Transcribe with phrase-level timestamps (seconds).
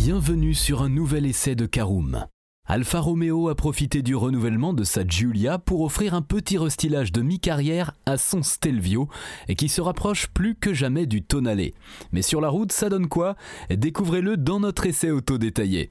[0.00, 2.24] Bienvenue sur un nouvel essai de Caroom.
[2.66, 7.20] Alfa Romeo a profité du renouvellement de sa Giulia pour offrir un petit restylage de
[7.20, 9.08] mi-carrière à son Stelvio
[9.48, 11.72] et qui se rapproche plus que jamais du Tonale.
[12.12, 13.34] Mais sur la route, ça donne quoi?
[13.70, 15.90] Découvrez-le dans notre essai auto détaillé.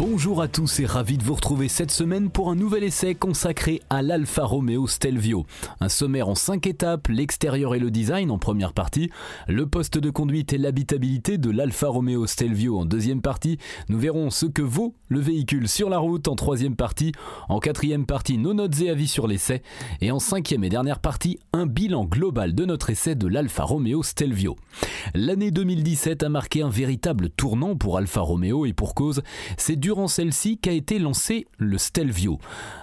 [0.00, 3.82] Bonjour à tous et ravi de vous retrouver cette semaine pour un nouvel essai consacré
[3.90, 5.44] à l'Alfa Romeo Stelvio.
[5.78, 9.10] Un sommaire en 5 étapes, l'extérieur et le design en première partie,
[9.46, 13.58] le poste de conduite et l'habitabilité de l'Alfa Romeo Stelvio en deuxième partie,
[13.90, 17.12] nous verrons ce que vaut le véhicule sur la route en troisième partie,
[17.50, 19.60] en quatrième partie nos notes et avis sur l'essai,
[20.00, 24.02] et en cinquième et dernière partie un bilan global de notre essai de l'Alfa Romeo
[24.02, 24.56] Stelvio.
[25.14, 29.22] L'année 2017 a marqué un véritable tournant pour Alfa Romeo et pour cause,
[29.58, 32.38] c'est dur durant celle-ci qu'a été lancé le Stelvio.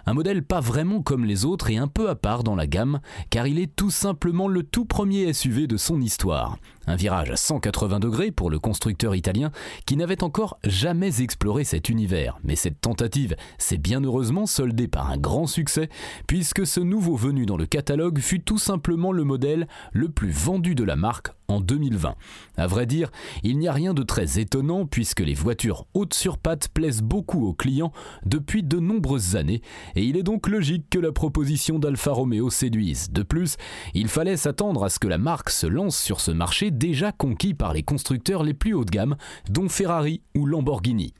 [0.05, 2.99] Un modèle pas vraiment comme les autres et un peu à part dans la gamme,
[3.29, 6.57] car il est tout simplement le tout premier SUV de son histoire.
[6.87, 9.51] Un virage à 180 degrés pour le constructeur italien
[9.85, 12.39] qui n'avait encore jamais exploré cet univers.
[12.43, 15.89] Mais cette tentative s'est bien heureusement soldée par un grand succès,
[16.27, 20.75] puisque ce nouveau venu dans le catalogue fut tout simplement le modèle le plus vendu
[20.75, 22.15] de la marque en 2020.
[22.57, 23.09] À vrai dire,
[23.43, 27.45] il n'y a rien de très étonnant puisque les voitures hautes sur pattes plaisent beaucoup
[27.45, 27.93] aux clients
[28.25, 29.61] depuis de nombreuses années
[29.95, 33.11] et il est donc logique que la proposition d'Alfa Romeo séduise.
[33.11, 33.57] De plus,
[33.93, 37.53] il fallait s'attendre à ce que la marque se lance sur ce marché déjà conquis
[37.53, 39.17] par les constructeurs les plus haut de gamme,
[39.49, 41.13] dont Ferrari ou Lamborghini.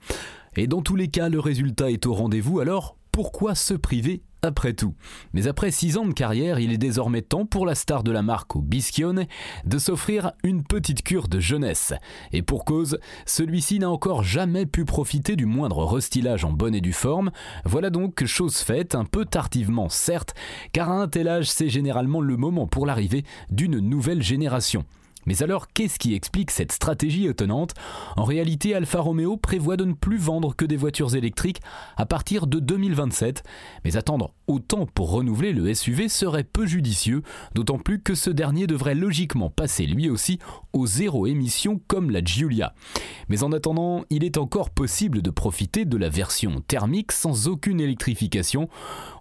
[0.55, 4.73] Et dans tous les cas, le résultat est au rendez-vous, alors pourquoi se priver après
[4.73, 4.93] tout?
[5.33, 8.21] Mais après 6 ans de carrière, il est désormais temps pour la star de la
[8.21, 9.25] marque au Bischione
[9.65, 11.93] de s'offrir une petite cure de jeunesse.
[12.31, 16.81] Et pour cause, celui-ci n'a encore jamais pu profiter du moindre restylage en bonne et
[16.81, 17.31] due forme.
[17.65, 20.35] Voilà donc chose faite, un peu tardivement certes,
[20.71, 24.85] car à un tel âge c'est généralement le moment pour l'arrivée d'une nouvelle génération.
[25.27, 27.73] Mais alors, qu'est-ce qui explique cette stratégie étonnante?
[28.15, 31.61] En réalité, Alfa Romeo prévoit de ne plus vendre que des voitures électriques
[31.97, 33.43] à partir de 2027,
[33.83, 37.23] mais attendre autant pour renouveler le SUV serait peu judicieux,
[37.53, 40.39] d'autant plus que ce dernier devrait logiquement passer lui aussi
[40.71, 42.73] au zéro émission comme la Giulia.
[43.27, 47.81] Mais en attendant, il est encore possible de profiter de la version thermique sans aucune
[47.81, 48.69] électrification.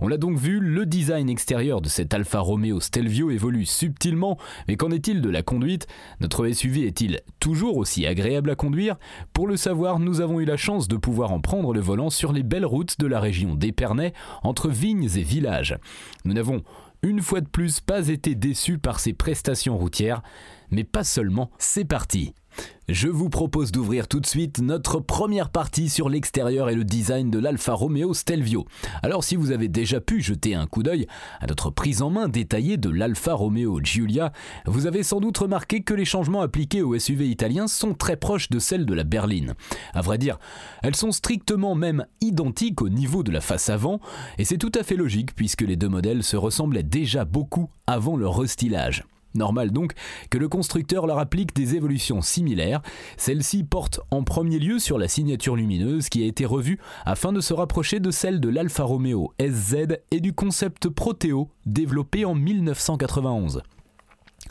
[0.00, 4.38] On l'a donc vu, le design extérieur de cet Alfa Romeo Stelvio évolue subtilement,
[4.68, 5.88] mais qu'en est-il de la conduite?
[6.20, 8.96] Notre SUV est-il toujours aussi agréable à conduire?
[9.32, 12.32] Pour le savoir, nous avons eu la chance de pouvoir en prendre le volant sur
[12.32, 14.12] les belles routes de la région d'Épernay,
[14.42, 15.78] entre vignes et villages.
[16.24, 16.62] Nous n'avons
[17.02, 20.22] une fois de plus pas été déçus par ces prestations routières,
[20.70, 22.34] mais pas seulement, c'est parti
[22.88, 27.30] je vous propose d'ouvrir tout de suite notre première partie sur l'extérieur et le design
[27.32, 28.64] de l'Alfa Romeo Stelvio.
[29.02, 31.08] Alors si vous avez déjà pu jeter un coup d'œil
[31.40, 34.32] à notre prise en main détaillée de l'Alfa Romeo Giulia,
[34.66, 38.50] vous avez sans doute remarqué que les changements appliqués au SUV italien sont très proches
[38.50, 39.54] de celles de la berline.
[39.92, 40.38] À vrai dire,
[40.84, 44.00] elles sont strictement même identiques au niveau de la face avant,
[44.38, 48.16] et c'est tout à fait logique puisque les deux modèles se ressemblaient déjà beaucoup avant
[48.16, 49.04] leur restylage.
[49.36, 49.92] Normal donc
[50.30, 52.82] que le constructeur leur applique des évolutions similaires.
[53.16, 57.40] Celle-ci porte en premier lieu sur la signature lumineuse qui a été revue afin de
[57.40, 63.62] se rapprocher de celle de l'Alfa Romeo SZ et du concept Proteo développé en 1991.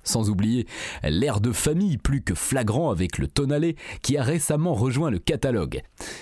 [0.06, 0.66] Sans oublier
[1.04, 3.56] l'air de famille plus que flagrant avec le Tonale
[4.02, 5.82] qui a récemment rejoint le catalogue.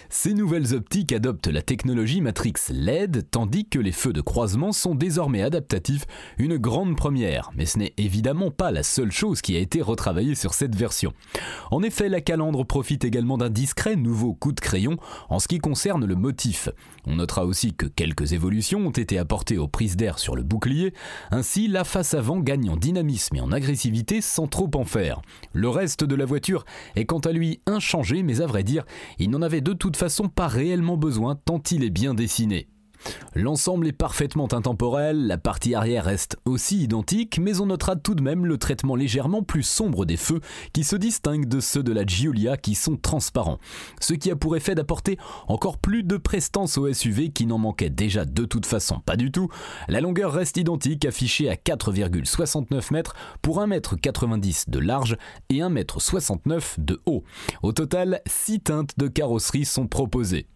[0.09, 4.95] Ces nouvelles optiques adoptent la technologie Matrix LED tandis que les feux de croisement sont
[4.95, 6.05] désormais adaptatifs,
[6.37, 10.35] une grande première, mais ce n'est évidemment pas la seule chose qui a été retravaillée
[10.35, 11.13] sur cette version.
[11.71, 14.97] En effet, la calandre profite également d'un discret nouveau coup de crayon
[15.29, 16.69] en ce qui concerne le motif.
[17.05, 20.93] On notera aussi que quelques évolutions ont été apportées aux prises d'air sur le bouclier,
[21.31, 23.72] ainsi la face avant gagne en dynamisme et en agressivité
[24.21, 25.21] sans trop en faire.
[25.53, 26.65] Le reste de la voiture
[26.95, 28.85] est quant à lui inchangé, mais à vrai dire,
[29.19, 32.67] il n'en avait de toute façon pas réellement besoin tant il est bien dessiné.
[33.35, 38.21] L'ensemble est parfaitement intemporel, la partie arrière reste aussi identique, mais on notera tout de
[38.21, 40.39] même le traitement légèrement plus sombre des feux
[40.71, 43.59] qui se distinguent de ceux de la Giulia qui sont transparents,
[43.99, 45.17] ce qui a pour effet d'apporter
[45.47, 49.31] encore plus de prestance au SUV qui n'en manquait déjà de toute façon pas du
[49.31, 49.49] tout.
[49.87, 55.17] La longueur reste identique, affichée à 4,69 mètres pour 1,90 m de large
[55.49, 57.23] et 1,69 m de haut.
[57.61, 60.47] Au total, 6 teintes de carrosserie sont proposées.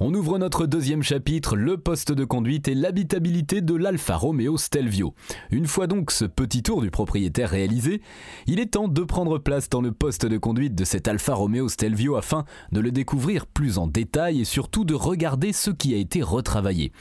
[0.00, 5.14] On ouvre notre deuxième chapitre, le poste de conduite et l'habitabilité de l'Alfa Romeo Stelvio.
[5.50, 8.00] Une fois donc ce petit tour du propriétaire réalisé,
[8.46, 11.68] il est temps de prendre place dans le poste de conduite de cet Alfa Romeo
[11.68, 15.98] Stelvio afin de le découvrir plus en détail et surtout de regarder ce qui a
[15.98, 16.92] été retravaillé.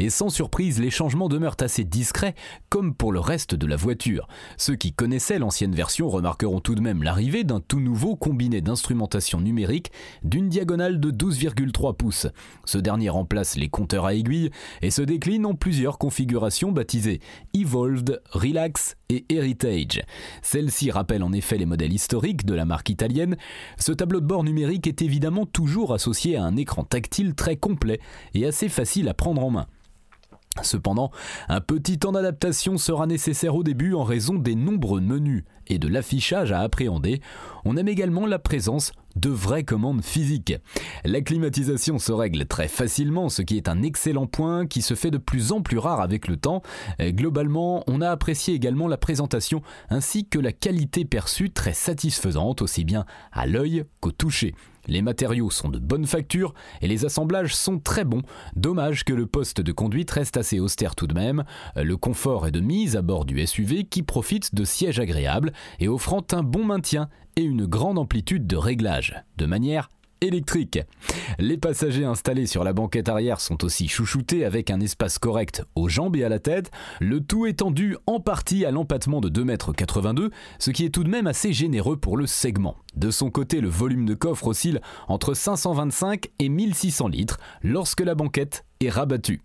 [0.00, 2.34] Et sans surprise, les changements demeurent assez discrets
[2.70, 4.26] comme pour le reste de la voiture.
[4.56, 9.40] Ceux qui connaissaient l'ancienne version remarqueront tout de même l'arrivée d'un tout nouveau combiné d'instrumentation
[9.40, 9.92] numérique
[10.24, 14.50] d'une diagonale de 12,3 pouces ce dernier remplace les compteurs à aiguilles
[14.82, 17.20] et se décline en plusieurs configurations baptisées
[17.54, 20.02] Evolved, Relax et Heritage.
[20.42, 23.36] Celle-ci rappelle en effet les modèles historiques de la marque italienne.
[23.78, 28.00] Ce tableau de bord numérique est évidemment toujours associé à un écran tactile très complet
[28.34, 29.66] et assez facile à prendre en main.
[30.62, 31.10] Cependant,
[31.48, 35.88] un petit temps d'adaptation sera nécessaire au début en raison des nombreux menus et de
[35.88, 37.20] l'affichage à appréhender.
[37.64, 40.54] On aime également la présence de vraies commandes physiques.
[41.04, 45.10] La climatisation se règle très facilement, ce qui est un excellent point qui se fait
[45.10, 46.62] de plus en plus rare avec le temps.
[47.00, 52.84] Globalement, on a apprécié également la présentation ainsi que la qualité perçue très satisfaisante aussi
[52.84, 54.54] bien à l'œil qu'au toucher.
[54.88, 58.22] Les matériaux sont de bonne facture et les assemblages sont très bons.
[58.56, 61.44] Dommage que le poste de conduite reste assez austère tout de même.
[61.76, 65.88] Le confort est de mise à bord du SUV qui profite de sièges agréables et
[65.88, 69.88] offrant un bon maintien et une grande amplitude de réglage, de manière
[70.20, 70.80] électrique.
[71.38, 75.88] Les passagers installés sur la banquette arrière sont aussi chouchoutés avec un espace correct aux
[75.88, 76.70] jambes et à la tête,
[77.00, 81.04] le tout étant dû en partie à l'empattement de 2,82 m, ce qui est tout
[81.04, 82.76] de même assez généreux pour le segment.
[82.96, 88.14] De son côté, le volume de coffre oscille entre 525 et 1600 litres lorsque la
[88.14, 89.42] banquette est rabattue.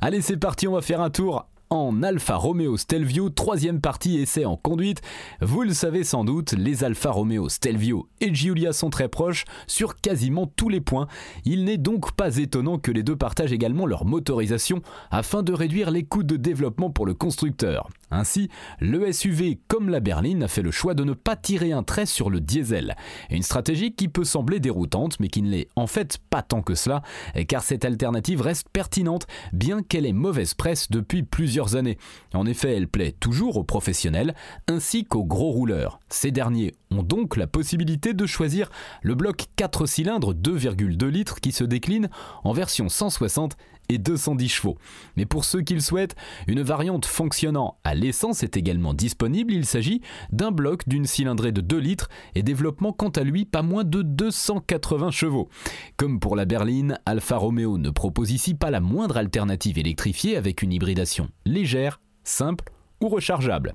[0.00, 4.44] Allez, c'est parti, on va faire un tour en Alfa Romeo Stelvio, troisième partie essai
[4.44, 5.00] en conduite.
[5.40, 9.96] Vous le savez sans doute, les Alfa Romeo Stelvio et Giulia sont très proches sur
[9.96, 11.06] quasiment tous les points.
[11.46, 15.90] Il n'est donc pas étonnant que les deux partagent également leur motorisation afin de réduire
[15.90, 17.88] les coûts de développement pour le constructeur.
[18.12, 21.82] Ainsi, le SUV comme la berline a fait le choix de ne pas tirer un
[21.82, 22.94] trait sur le diesel.
[23.30, 26.74] Une stratégie qui peut sembler déroutante mais qui ne l'est en fait pas tant que
[26.74, 27.02] cela
[27.48, 31.96] car cette alternative reste pertinente bien qu'elle ait mauvaise presse depuis plusieurs années.
[32.34, 34.34] En effet, elle plaît toujours aux professionnels
[34.68, 35.98] ainsi qu'aux gros rouleurs.
[36.10, 38.70] Ces derniers ont donc la possibilité de choisir
[39.00, 42.10] le bloc 4 cylindres 2,2 litres qui se décline
[42.44, 43.56] en version 160
[43.92, 44.78] et 210 chevaux.
[45.16, 46.16] Mais pour ceux qui le souhaitent,
[46.46, 49.52] une variante fonctionnant à l'essence est également disponible.
[49.52, 50.00] Il s'agit
[50.30, 54.02] d'un bloc d'une cylindrée de 2 litres et développement quant à lui pas moins de
[54.02, 55.48] 280 chevaux.
[55.96, 60.62] Comme pour la berline, Alfa Romeo ne propose ici pas la moindre alternative électrifiée avec
[60.62, 62.64] une hybridation légère, simple
[63.00, 63.74] ou rechargeable.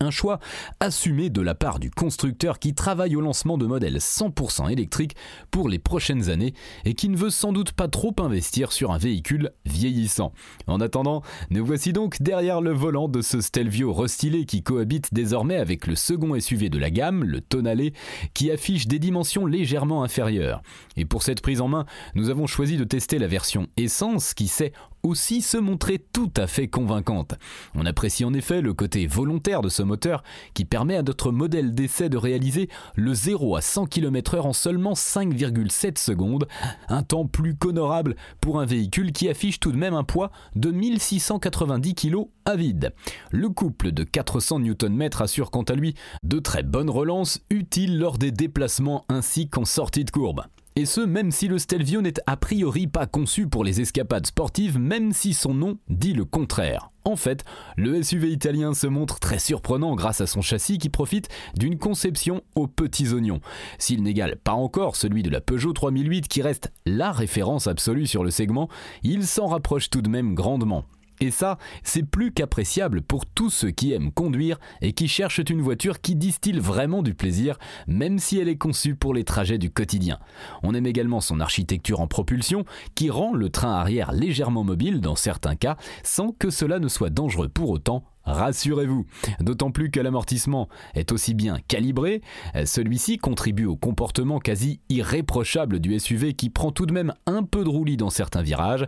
[0.00, 0.40] Un choix
[0.80, 5.14] assumé de la part du constructeur qui travaille au lancement de modèles 100% électriques
[5.50, 6.54] pour les prochaines années
[6.84, 10.32] et qui ne veut sans doute pas trop investir sur un véhicule vieillissant.
[10.66, 15.56] En attendant, nous voici donc derrière le volant de ce Stelvio restylé qui cohabite désormais
[15.56, 17.90] avec le second SUV de la gamme, le Tonale,
[18.34, 20.62] qui affiche des dimensions légèrement inférieures.
[20.96, 24.48] Et pour cette prise en main, nous avons choisi de tester la version essence qui
[24.48, 24.72] sait
[25.04, 27.34] aussi se montrer tout à fait convaincante.
[27.74, 30.24] On apprécie en effet le côté volontaire de ce moteur
[30.54, 34.94] qui permet à notre modèle d'essai de réaliser le 0 à 100 km/h en seulement
[34.94, 36.48] 5,7 secondes,
[36.88, 40.70] un temps plus qu'honorable pour un véhicule qui affiche tout de même un poids de
[40.70, 42.92] 1690 kg à vide.
[43.30, 48.18] Le couple de 400 Nm assure quant à lui de très bonnes relances utiles lors
[48.18, 50.44] des déplacements ainsi qu'en sortie de courbe.
[50.76, 54.76] Et ce, même si le Stelvio n'est a priori pas conçu pour les escapades sportives,
[54.76, 56.90] même si son nom dit le contraire.
[57.04, 57.44] En fait,
[57.76, 62.42] le SUV italien se montre très surprenant grâce à son châssis qui profite d'une conception
[62.56, 63.40] aux petits oignons.
[63.78, 68.24] S'il n'égale pas encore celui de la Peugeot 3008 qui reste la référence absolue sur
[68.24, 68.68] le segment,
[69.04, 70.84] il s'en rapproche tout de même grandement.
[71.20, 75.62] Et ça, c'est plus qu'appréciable pour tous ceux qui aiment conduire et qui cherchent une
[75.62, 79.70] voiture qui distille vraiment du plaisir, même si elle est conçue pour les trajets du
[79.70, 80.18] quotidien.
[80.62, 85.16] On aime également son architecture en propulsion, qui rend le train arrière légèrement mobile dans
[85.16, 89.04] certains cas, sans que cela ne soit dangereux pour autant Rassurez-vous,
[89.40, 92.22] d'autant plus que l'amortissement est aussi bien calibré,
[92.64, 97.64] celui-ci contribue au comportement quasi irréprochable du SUV qui prend tout de même un peu
[97.64, 98.86] de roulis dans certains virages,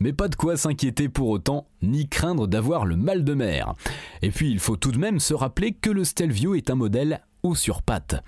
[0.00, 3.74] Mais pas de quoi s'inquiéter pour autant, ni craindre d'avoir le mal de mer.
[4.22, 7.22] Et puis il faut tout de même se rappeler que le Stelvio est un modèle
[7.42, 8.22] ou sur pattes.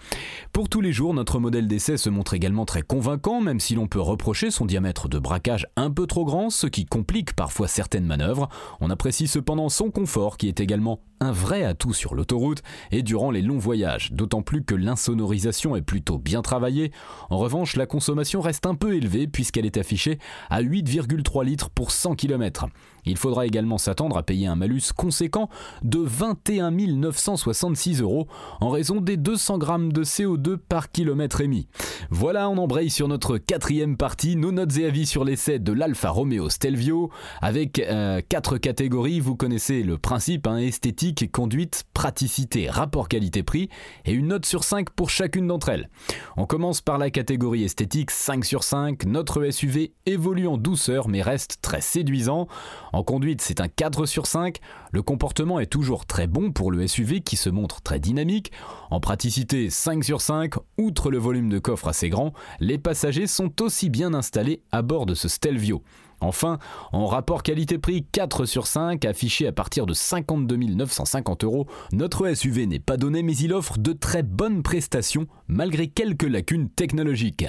[0.53, 3.87] Pour tous les jours, notre modèle d'essai se montre également très convaincant, même si l'on
[3.87, 8.07] peut reprocher son diamètre de braquage un peu trop grand, ce qui complique parfois certaines
[8.07, 8.49] manœuvres.
[8.81, 13.31] On apprécie cependant son confort, qui est également un vrai atout sur l'autoroute et durant
[13.31, 16.91] les longs voyages, d'autant plus que l'insonorisation est plutôt bien travaillée.
[17.31, 20.19] En revanche, la consommation reste un peu élevée puisqu'elle est affichée
[20.51, 22.67] à 8,3 litres pour 100 km.
[23.05, 25.49] Il faudra également s'attendre à payer un malus conséquent
[25.83, 28.29] de 21 966 euros
[28.61, 31.67] en raison des 200 grammes de CO2 par kilomètre émis.
[32.11, 36.11] Voilà, on embraye sur notre quatrième partie, nos notes et avis sur l'essai de l'Alfa
[36.11, 43.09] Romeo Stelvio, avec euh, quatre catégories, vous connaissez le principe, hein, esthétique, conduite, praticité, rapport
[43.09, 43.69] qualité-prix,
[44.05, 45.89] et une note sur 5 pour chacune d'entre elles.
[46.37, 51.23] On commence par la catégorie esthétique, 5 sur 5, notre SUV évolue en douceur mais
[51.23, 52.49] reste très séduisant.
[52.93, 54.59] En conduite, c'est un 4 sur 5,
[54.93, 58.53] le comportement est toujours très bon pour le SUV qui se montre très dynamique.
[58.91, 63.63] En praticité, 5 sur 5, outre le volume de coffre assez grand, les passagers sont
[63.63, 65.83] aussi bien installés à bord de ce Stelvio.
[66.21, 66.59] Enfin,
[66.93, 72.67] en rapport qualité-prix 4 sur 5, affiché à partir de 52 950 euros, notre SUV
[72.67, 77.47] n'est pas donné mais il offre de très bonnes prestations malgré quelques lacunes technologiques.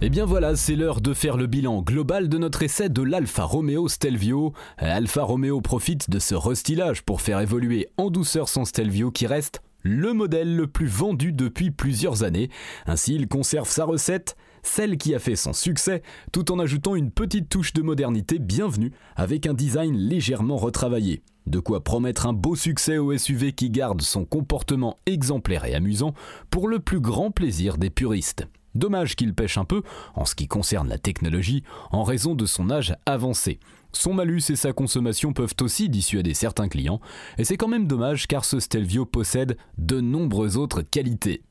[0.00, 3.02] Et eh bien voilà, c'est l'heure de faire le bilan global de notre essai de
[3.02, 4.52] l'Alfa Romeo Stelvio.
[4.76, 9.60] Alfa Romeo profite de ce restylage pour faire évoluer en douceur son Stelvio qui reste
[9.82, 12.48] le modèle le plus vendu depuis plusieurs années.
[12.86, 17.10] Ainsi, il conserve sa recette, celle qui a fait son succès, tout en ajoutant une
[17.10, 21.22] petite touche de modernité bienvenue avec un design légèrement retravaillé.
[21.48, 26.14] De quoi promettre un beau succès au SUV qui garde son comportement exemplaire et amusant
[26.50, 28.46] pour le plus grand plaisir des puristes.
[28.74, 29.82] Dommage qu'il pêche un peu,
[30.14, 33.58] en ce qui concerne la technologie, en raison de son âge avancé.
[33.92, 37.00] Son malus et sa consommation peuvent aussi dissuader certains clients,
[37.38, 41.42] et c'est quand même dommage car ce Stelvio possède de nombreuses autres qualités.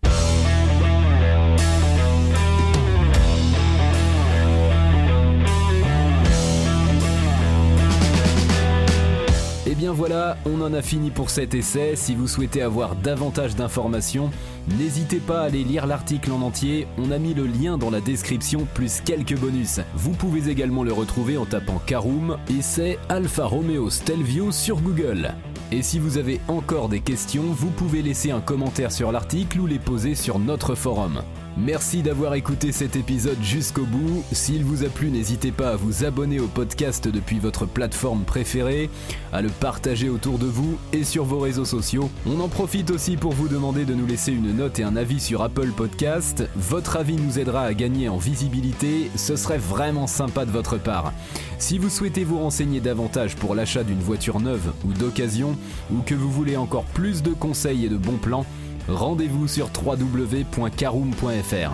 [9.78, 11.96] bien voilà, on en a fini pour cet essai.
[11.96, 14.32] Si vous souhaitez avoir davantage d'informations,
[14.78, 16.88] n'hésitez pas à aller lire l'article en entier.
[16.98, 19.80] On a mis le lien dans la description plus quelques bonus.
[19.96, 25.34] Vous pouvez également le retrouver en tapant Caroom et c'est Alfa Romeo Stelvio sur Google.
[25.72, 29.68] Et si vous avez encore des questions, vous pouvez laisser un commentaire sur l'article ou
[29.68, 31.22] les poser sur notre forum.
[31.60, 34.24] Merci d'avoir écouté cet épisode jusqu'au bout.
[34.32, 38.92] S'il vous a plu, n'hésitez pas à vous abonner au podcast depuis votre plateforme préférée,
[39.34, 42.12] à le partager autour de vous et sur vos réseaux sociaux.
[42.28, 45.20] On en profite aussi pour vous demander de nous laisser une note et un avis
[45.20, 46.50] sur Apple Podcast.
[46.56, 51.14] Votre avis nous aidera à gagner en visibilité, ce serait vraiment sympa de votre part.
[51.60, 55.56] Si vous souhaitez vous renseigner davantage pour l'achat d'une voiture neuve ou d'occasion,
[55.94, 58.48] ou que vous voulez encore plus de conseils et de bons plans,
[58.90, 61.72] rendez-vous sur www.caroom.fr.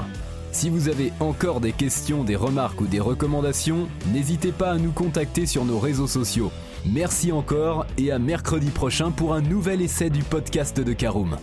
[0.52, 4.92] Si vous avez encore des questions, des remarques ou des recommandations, n'hésitez pas à nous
[4.92, 6.52] contacter sur nos réseaux sociaux.
[6.86, 11.38] Merci encore et à mercredi prochain pour un nouvel essai du podcast de Caroom.